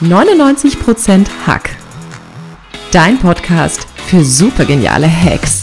[0.00, 1.70] 99% Hack.
[2.92, 5.62] Dein Podcast für supergeniale Hacks.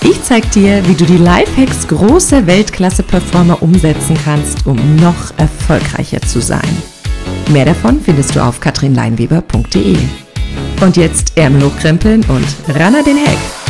[0.00, 6.40] Ich zeig dir, wie du die Lifehacks großer Weltklasse-Performer umsetzen kannst, um noch erfolgreicher zu
[6.40, 6.82] sein.
[7.50, 9.96] Mehr davon findest du auf katrinleinweber.de.
[10.80, 12.46] Und jetzt Ärmel hochkrempeln und
[12.76, 13.63] ran an den Hack.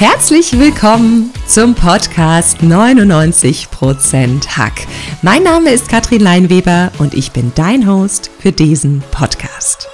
[0.00, 4.86] Herzlich willkommen zum Podcast 99% Hack.
[5.20, 9.90] Mein Name ist Katrin Leinweber und ich bin dein Host für diesen Podcast.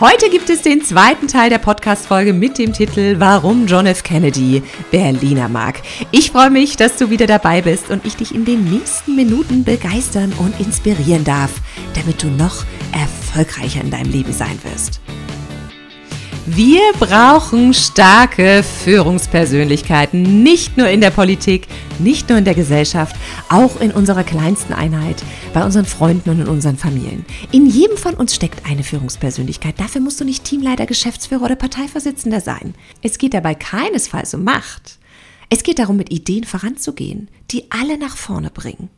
[0.00, 4.02] Heute gibt es den zweiten Teil der Podcast-Folge mit dem Titel Warum John F.
[4.02, 5.82] Kennedy Berliner mag.
[6.10, 9.62] Ich freue mich, dass du wieder dabei bist und ich dich in den nächsten Minuten
[9.62, 11.50] begeistern und inspirieren darf,
[11.94, 15.02] damit du noch erfolgreicher in deinem Leben sein wirst.
[16.46, 23.14] Wir brauchen starke Führungspersönlichkeiten, nicht nur in der Politik, nicht nur in der Gesellschaft,
[23.50, 27.26] auch in unserer kleinsten Einheit, bei unseren Freunden und in unseren Familien.
[27.52, 29.78] In jedem von uns steckt eine Führungspersönlichkeit.
[29.78, 32.74] Dafür musst du nicht Teamleiter, Geschäftsführer oder Parteivorsitzender sein.
[33.02, 34.98] Es geht dabei keinesfalls um Macht.
[35.50, 38.88] Es geht darum, mit Ideen voranzugehen, die alle nach vorne bringen.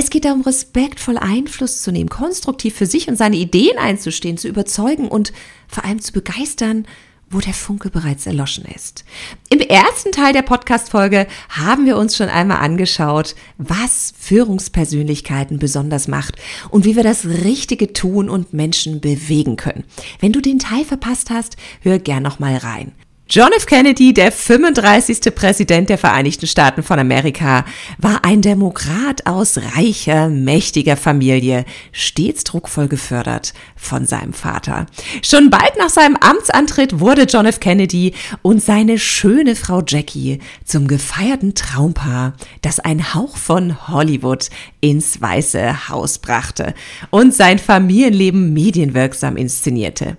[0.00, 4.46] Es geht darum, respektvoll Einfluss zu nehmen, konstruktiv für sich und seine Ideen einzustehen, zu
[4.46, 5.32] überzeugen und
[5.66, 6.86] vor allem zu begeistern,
[7.30, 9.04] wo der Funke bereits erloschen ist.
[9.50, 16.36] Im ersten Teil der Podcast-Folge haben wir uns schon einmal angeschaut, was Führungspersönlichkeiten besonders macht
[16.70, 19.82] und wie wir das Richtige tun und Menschen bewegen können.
[20.20, 22.92] Wenn du den Teil verpasst hast, hör gern noch mal rein.
[23.30, 23.66] John F.
[23.66, 25.34] Kennedy, der 35.
[25.34, 27.66] Präsident der Vereinigten Staaten von Amerika,
[27.98, 34.86] war ein Demokrat aus reicher, mächtiger Familie, stets druckvoll gefördert von seinem Vater.
[35.20, 37.60] Schon bald nach seinem Amtsantritt wurde John F.
[37.60, 42.32] Kennedy und seine schöne Frau Jackie zum gefeierten Traumpaar,
[42.62, 44.48] das ein Hauch von Hollywood
[44.80, 46.72] ins Weiße Haus brachte
[47.10, 50.16] und sein Familienleben medienwirksam inszenierte.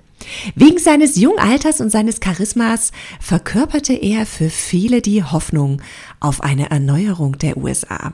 [0.56, 5.82] Wegen seines jungen Alters und seines Charismas verkörperte er für viele die Hoffnung
[6.20, 8.14] auf eine Erneuerung der USA.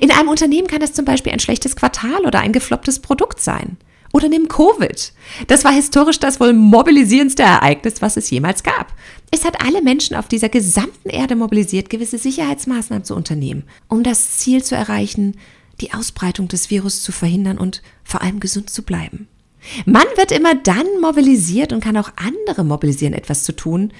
[0.00, 3.76] In einem Unternehmen kann es zum Beispiel ein schlechtes Quartal oder ein geflopptes Produkt sein.
[4.16, 5.12] Oder nimm Covid.
[5.46, 8.94] Das war historisch das wohl mobilisierendste Ereignis, was es jemals gab.
[9.30, 14.38] Es hat alle Menschen auf dieser gesamten Erde mobilisiert, gewisse Sicherheitsmaßnahmen zu unternehmen, um das
[14.38, 15.36] Ziel zu erreichen,
[15.82, 19.28] die Ausbreitung des Virus zu verhindern und vor allem gesund zu bleiben.
[19.84, 23.92] Man wird immer dann mobilisiert und kann auch andere mobilisieren, etwas zu tun,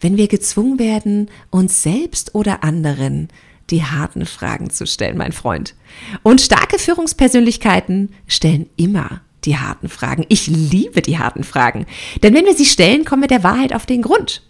[0.00, 3.28] wenn wir gezwungen werden, uns selbst oder anderen
[3.68, 5.74] die harten Fragen zu stellen, mein Freund.
[6.22, 10.26] Und starke Führungspersönlichkeiten stellen immer die harten Fragen.
[10.28, 11.86] Ich liebe die harten Fragen.
[12.22, 14.42] Denn wenn wir sie stellen, kommen wir der Wahrheit auf den Grund.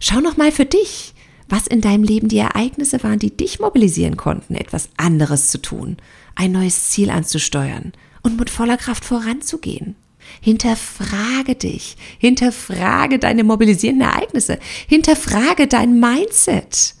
[0.00, 1.14] Schau noch mal für dich
[1.48, 5.96] was in deinem Leben die Ereignisse waren, die dich mobilisieren konnten, etwas anderes zu tun,
[6.34, 9.96] ein neues Ziel anzusteuern und mit voller Kraft voranzugehen.
[10.40, 14.58] Hinterfrage dich, hinterfrage deine mobilisierenden Ereignisse,
[14.88, 16.94] hinterfrage dein Mindset.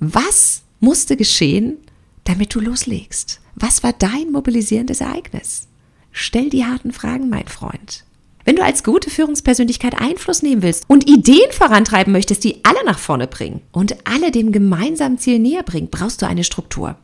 [0.00, 1.76] Was musste geschehen,
[2.24, 3.40] damit du loslegst?
[3.54, 5.68] Was war dein mobilisierendes Ereignis?
[6.16, 8.04] Stell die harten Fragen, mein Freund.
[8.44, 13.00] Wenn du als gute Führungspersönlichkeit Einfluss nehmen willst und Ideen vorantreiben möchtest, die alle nach
[13.00, 16.96] vorne bringen und alle dem gemeinsamen Ziel näher bringen, brauchst du eine Struktur.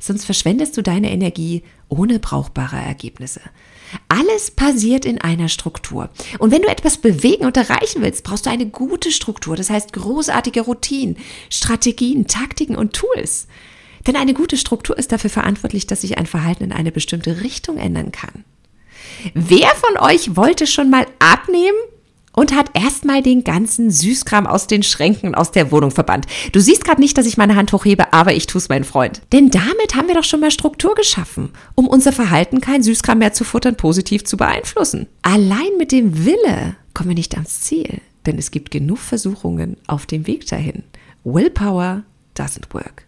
[0.00, 3.40] Sonst verschwendest du deine Energie ohne brauchbare Ergebnisse.
[4.08, 6.10] Alles passiert in einer Struktur.
[6.40, 9.54] Und wenn du etwas bewegen und erreichen willst, brauchst du eine gute Struktur.
[9.54, 11.18] Das heißt großartige Routinen,
[11.50, 13.46] Strategien, Taktiken und Tools.
[14.10, 17.76] Denn eine gute Struktur ist dafür verantwortlich, dass sich ein Verhalten in eine bestimmte Richtung
[17.76, 18.44] ändern kann.
[19.34, 21.78] Wer von euch wollte schon mal abnehmen
[22.32, 26.26] und hat erstmal den ganzen Süßkram aus den Schränken aus der Wohnung verbannt.
[26.50, 29.22] Du siehst gerade nicht, dass ich meine Hand hochhebe, aber ich tue es, mein Freund.
[29.30, 33.32] Denn damit haben wir doch schon mal Struktur geschaffen, um unser Verhalten, kein Süßkram mehr
[33.32, 35.06] zu futtern, positiv zu beeinflussen.
[35.22, 40.04] Allein mit dem Wille kommen wir nicht ans Ziel, denn es gibt genug Versuchungen auf
[40.06, 40.82] dem Weg dahin.
[41.22, 42.02] Willpower
[42.36, 43.06] doesn't work.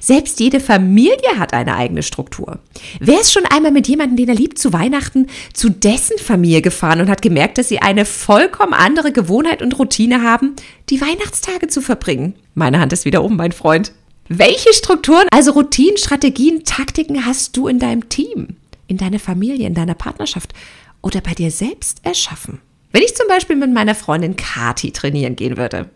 [0.00, 2.58] Selbst jede Familie hat eine eigene Struktur.
[3.00, 7.00] Wer ist schon einmal mit jemandem, den er liebt, zu Weihnachten zu dessen Familie gefahren
[7.00, 10.54] und hat gemerkt, dass sie eine vollkommen andere Gewohnheit und Routine haben,
[10.90, 12.34] die Weihnachtstage zu verbringen?
[12.54, 13.92] Meine Hand ist wieder oben, mein Freund.
[14.28, 18.56] Welche Strukturen, also Routinen, Strategien, Taktiken hast du in deinem Team,
[18.86, 20.52] in deiner Familie, in deiner Partnerschaft
[21.00, 22.60] oder bei dir selbst erschaffen?
[22.92, 25.88] Wenn ich zum Beispiel mit meiner Freundin Kati trainieren gehen würde.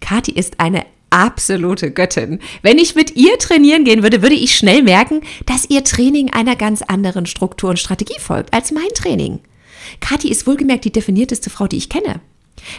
[0.00, 2.40] Kati ist eine absolute Göttin.
[2.62, 6.56] Wenn ich mit ihr trainieren gehen würde, würde ich schnell merken, dass ihr Training einer
[6.56, 9.40] ganz anderen Struktur und Strategie folgt als mein Training.
[10.00, 12.20] Kathi ist wohlgemerkt die definierteste Frau, die ich kenne.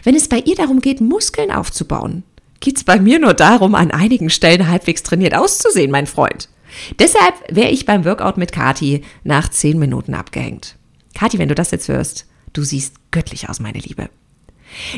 [0.03, 2.23] Wenn es bei ihr darum geht, Muskeln aufzubauen,
[2.59, 6.49] geht es bei mir nur darum, an einigen Stellen halbwegs trainiert auszusehen, mein Freund.
[6.97, 10.75] Deshalb wäre ich beim Workout mit Kathi nach zehn Minuten abgehängt.
[11.13, 14.09] Kathi, wenn du das jetzt hörst, du siehst göttlich aus, meine Liebe.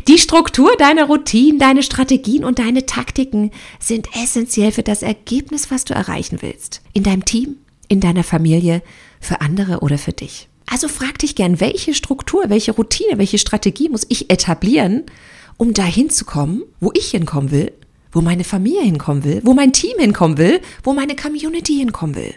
[0.07, 5.85] Die Struktur deiner Routinen, deine Strategien und deine Taktiken sind essentiell für das Ergebnis, was
[5.85, 6.81] du erreichen willst.
[6.93, 7.57] In deinem Team,
[7.87, 8.81] in deiner Familie,
[9.19, 10.47] für andere oder für dich.
[10.67, 15.03] Also frag dich gern, welche Struktur, welche Routine, welche Strategie muss ich etablieren,
[15.57, 17.71] um dahin zu kommen, wo ich hinkommen will,
[18.11, 22.33] wo meine Familie hinkommen will, wo mein Team hinkommen will, wo meine Community hinkommen will.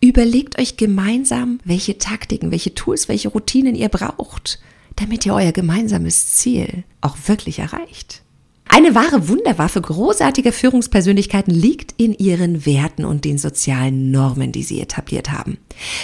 [0.00, 4.60] Überlegt euch gemeinsam, welche Taktiken, welche Tools, welche Routinen ihr braucht
[4.96, 8.22] damit ihr euer gemeinsames Ziel auch wirklich erreicht.
[8.68, 14.80] Eine wahre Wunderwaffe großartiger Führungspersönlichkeiten liegt in ihren Werten und den sozialen Normen, die sie
[14.80, 15.58] etabliert haben.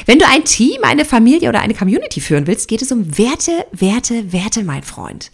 [0.06, 3.66] Wenn du ein Team, eine Familie oder eine Community führen willst, geht es um Werte,
[3.72, 5.32] Werte, Werte, mein Freund.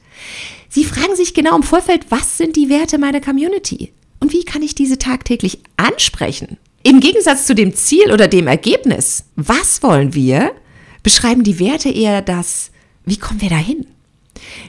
[0.68, 3.92] Sie fragen sich genau im Vorfeld, was sind die Werte meiner Community?
[4.20, 6.56] Und wie kann ich diese tagtäglich ansprechen?
[6.82, 10.52] Im Gegensatz zu dem Ziel oder dem Ergebnis, was wollen wir,
[11.02, 12.70] beschreiben die Werte eher das,
[13.10, 13.86] wie kommen wir dahin?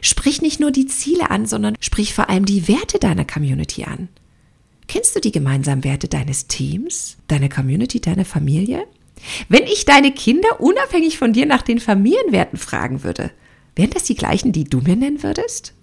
[0.02, 4.10] Sprich nicht nur die Ziele an, sondern sprich vor allem die Werte deiner Community an.
[4.88, 8.86] Kennst du die gemeinsamen Werte deines Teams, deiner Community, deiner Familie?
[9.48, 13.32] Wenn ich deine Kinder unabhängig von dir nach den Familienwerten fragen würde,
[13.76, 15.74] wären das die gleichen, die du mir nennen würdest?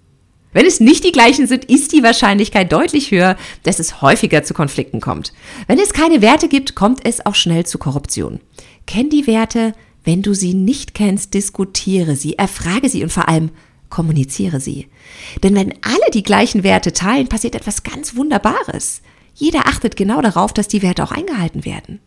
[0.53, 4.55] Wenn es nicht die gleichen sind, ist die Wahrscheinlichkeit deutlich höher, dass es häufiger zu
[4.55, 5.33] Konflikten kommt.
[5.67, 8.41] Wenn es keine Werte gibt, kommt es auch schnell zu Korruption.
[8.87, 9.75] Kenn die Werte,
[10.07, 13.51] wenn du sie nicht kennst, diskutiere sie, erfrage sie und vor allem
[13.91, 14.87] kommuniziere sie.
[15.43, 19.03] Denn wenn alle die gleichen Werte teilen, passiert etwas ganz Wunderbares.
[19.35, 22.01] Jeder achtet genau darauf, dass die Werte auch eingehalten werden.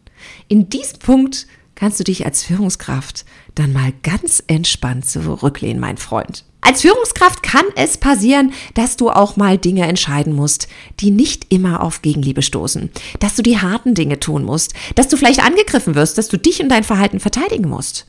[0.48, 1.46] In diesem Punkt
[1.80, 6.44] kannst du dich als Führungskraft dann mal ganz entspannt zurücklehnen, mein Freund.
[6.62, 10.68] Als Führungskraft kann es passieren, dass du auch mal Dinge entscheiden musst,
[11.00, 12.90] die nicht immer auf Gegenliebe stoßen.
[13.20, 14.74] Dass du die harten Dinge tun musst.
[14.96, 18.06] Dass du vielleicht angegriffen wirst, dass du dich und dein Verhalten verteidigen musst.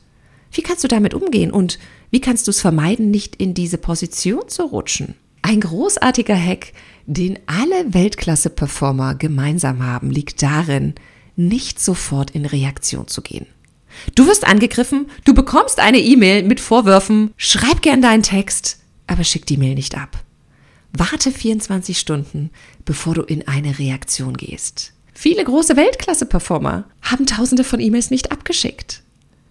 [0.51, 4.49] Wie kannst du damit umgehen und wie kannst du es vermeiden, nicht in diese Position
[4.49, 5.15] zu rutschen?
[5.43, 6.73] Ein großartiger Hack,
[7.05, 10.93] den alle Weltklasse-Performer gemeinsam haben, liegt darin,
[11.37, 13.47] nicht sofort in Reaktion zu gehen.
[14.15, 19.45] Du wirst angegriffen, du bekommst eine E-Mail mit Vorwürfen, schreib gern deinen Text, aber schick
[19.45, 20.23] die Mail nicht ab.
[20.93, 22.49] Warte 24 Stunden,
[22.85, 24.93] bevor du in eine Reaktion gehst.
[25.13, 29.03] Viele große Weltklasse-Performer haben tausende von E-Mails nicht abgeschickt,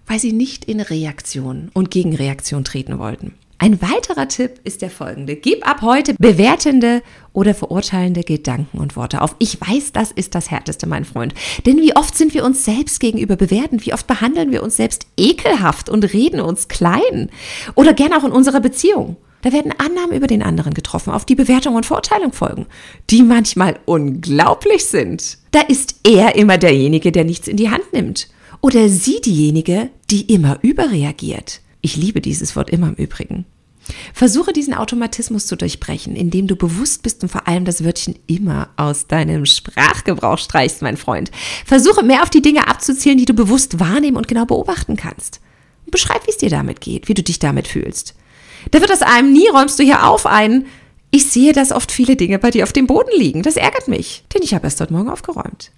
[0.06, 3.34] weil sie nicht in Reaktion und Gegenreaktion treten wollten.
[3.62, 5.36] Ein weiterer Tipp ist der folgende.
[5.36, 7.02] Gib ab heute bewertende
[7.34, 9.36] oder verurteilende Gedanken und Worte auf.
[9.38, 11.34] Ich weiß, das ist das Härteste, mein Freund.
[11.66, 13.84] Denn wie oft sind wir uns selbst gegenüber bewerten?
[13.84, 17.28] Wie oft behandeln wir uns selbst ekelhaft und reden uns klein?
[17.74, 19.18] Oder gern auch in unserer Beziehung.
[19.42, 22.64] Da werden Annahmen über den anderen getroffen, auf die Bewertung und Verurteilung folgen,
[23.10, 25.36] die manchmal unglaublich sind.
[25.50, 28.30] Da ist er immer derjenige, der nichts in die Hand nimmt.
[28.62, 31.60] Oder sie diejenige, die immer überreagiert.
[31.80, 33.46] Ich liebe dieses Wort immer im Übrigen.
[34.12, 38.68] Versuche diesen Automatismus zu durchbrechen, indem du bewusst bist und vor allem das Wörtchen immer
[38.76, 41.30] aus deinem Sprachgebrauch streichst, mein Freund.
[41.64, 45.40] Versuche mehr auf die Dinge abzuzielen, die du bewusst wahrnehmen und genau beobachten kannst.
[45.90, 48.14] Beschreib, wie es dir damit geht, wie du dich damit fühlst.
[48.70, 50.66] Da wird aus einem nie räumst du hier auf ein.
[51.10, 53.42] Ich sehe, dass oft viele Dinge bei dir auf dem Boden liegen.
[53.42, 55.72] Das ärgert mich, denn ich habe erst heute Morgen aufgeräumt.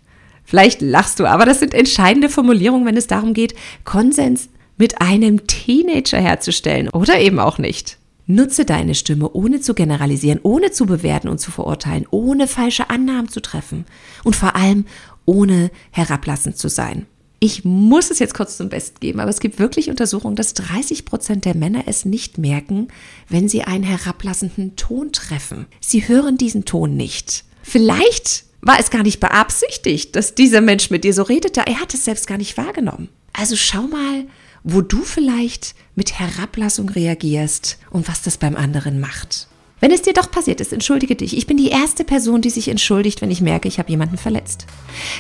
[0.44, 3.54] Vielleicht lachst du, aber das sind entscheidende Formulierungen, wenn es darum geht,
[3.84, 7.98] Konsens mit einem Teenager herzustellen oder eben auch nicht.
[8.26, 13.28] Nutze deine Stimme, ohne zu generalisieren, ohne zu bewerten und zu verurteilen, ohne falsche Annahmen
[13.28, 13.84] zu treffen
[14.24, 14.86] und vor allem
[15.24, 17.06] ohne herablassend zu sein.
[17.40, 21.04] Ich muss es jetzt kurz zum Besten geben, aber es gibt wirklich Untersuchungen, dass 30
[21.04, 22.86] Prozent der Männer es nicht merken,
[23.28, 25.66] wenn sie einen herablassenden Ton treffen.
[25.80, 27.42] Sie hören diesen Ton nicht.
[27.64, 31.62] Vielleicht war es gar nicht beabsichtigt, dass dieser Mensch mit dir so redete.
[31.66, 33.08] Er hat es selbst gar nicht wahrgenommen.
[33.32, 34.26] Also schau mal,
[34.64, 39.48] wo du vielleicht mit Herablassung reagierst und was das beim anderen macht.
[39.82, 41.36] Wenn es dir doch passiert ist, entschuldige dich.
[41.36, 44.66] Ich bin die erste Person, die sich entschuldigt, wenn ich merke, ich habe jemanden verletzt.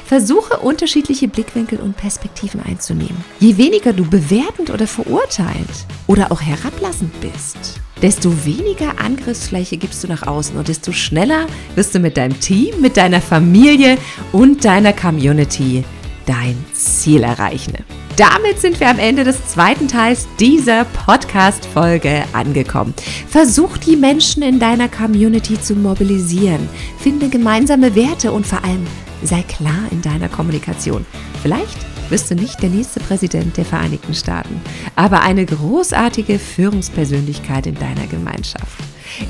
[0.06, 3.24] Versuche unterschiedliche Blickwinkel und Perspektiven einzunehmen.
[3.40, 5.66] Je weniger du bewertend oder verurteilt
[6.06, 11.96] oder auch herablassend bist, desto weniger Angriffsfläche gibst du nach außen und desto schneller wirst
[11.96, 13.98] du mit deinem Team, mit deiner Familie
[14.30, 15.82] und deiner Community
[16.26, 17.74] dein Ziel erreichen.
[18.16, 22.92] Damit sind wir am Ende des zweiten Teils dieser Podcast-Folge angekommen.
[23.28, 26.68] Versuch die Menschen in deiner Community zu mobilisieren.
[26.98, 28.86] Finde gemeinsame Werte und vor allem
[29.22, 31.06] sei klar in deiner Kommunikation.
[31.42, 31.78] Vielleicht
[32.10, 34.60] wirst du nicht der nächste Präsident der Vereinigten Staaten,
[34.94, 38.78] aber eine großartige Führungspersönlichkeit in deiner Gemeinschaft.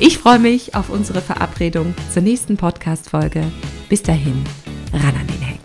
[0.01, 3.45] Ich freue mich auf unsere Verabredung zur nächsten Podcast-Folge.
[3.89, 4.45] Bis dahin,
[4.93, 5.62] ran an den Heck.